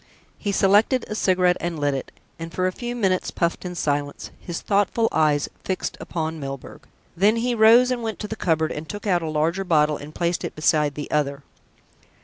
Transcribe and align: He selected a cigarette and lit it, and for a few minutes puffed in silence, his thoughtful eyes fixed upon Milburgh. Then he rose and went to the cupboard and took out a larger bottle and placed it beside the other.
He 0.39 0.51
selected 0.51 1.05
a 1.07 1.13
cigarette 1.13 1.57
and 1.59 1.77
lit 1.79 1.93
it, 1.93 2.11
and 2.39 2.51
for 2.51 2.65
a 2.65 2.71
few 2.71 2.95
minutes 2.95 3.29
puffed 3.29 3.63
in 3.65 3.75
silence, 3.75 4.31
his 4.39 4.59
thoughtful 4.59 5.07
eyes 5.11 5.47
fixed 5.63 5.95
upon 5.99 6.39
Milburgh. 6.39 6.87
Then 7.15 7.35
he 7.35 7.53
rose 7.53 7.91
and 7.91 8.01
went 8.01 8.17
to 8.17 8.27
the 8.27 8.35
cupboard 8.35 8.71
and 8.71 8.89
took 8.89 9.05
out 9.05 9.21
a 9.21 9.29
larger 9.29 9.63
bottle 9.63 9.97
and 9.97 10.15
placed 10.15 10.43
it 10.43 10.55
beside 10.55 10.95
the 10.95 11.11
other. 11.11 11.43